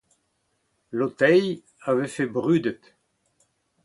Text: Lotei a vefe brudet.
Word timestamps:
Lotei 0.97 1.45
a 1.87 1.91
vefe 1.97 2.25
brudet. 2.33 2.83